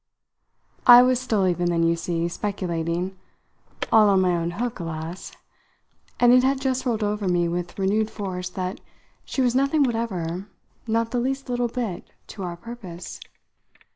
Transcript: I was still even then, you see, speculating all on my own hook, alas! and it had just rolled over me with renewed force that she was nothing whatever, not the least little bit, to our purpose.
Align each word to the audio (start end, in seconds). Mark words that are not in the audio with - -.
I 0.87 1.03
was 1.03 1.19
still 1.19 1.47
even 1.47 1.67
then, 1.69 1.83
you 1.83 1.95
see, 1.95 2.27
speculating 2.27 3.19
all 3.91 4.09
on 4.09 4.19
my 4.21 4.35
own 4.35 4.49
hook, 4.49 4.79
alas! 4.79 5.31
and 6.19 6.33
it 6.33 6.41
had 6.41 6.59
just 6.59 6.87
rolled 6.87 7.03
over 7.03 7.27
me 7.27 7.47
with 7.47 7.77
renewed 7.77 8.09
force 8.09 8.49
that 8.49 8.81
she 9.25 9.43
was 9.43 9.53
nothing 9.53 9.83
whatever, 9.83 10.47
not 10.87 11.11
the 11.11 11.19
least 11.19 11.49
little 11.49 11.67
bit, 11.67 12.09
to 12.29 12.41
our 12.41 12.57
purpose. 12.57 13.19